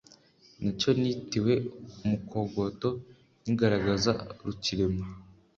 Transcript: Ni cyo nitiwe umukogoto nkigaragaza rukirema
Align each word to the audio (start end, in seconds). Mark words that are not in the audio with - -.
Ni 0.61 0.71
cyo 0.79 0.89
nitiwe 1.01 1.53
umukogoto 2.01 2.89
nkigaragaza 3.41 4.11
rukirema 4.45 5.05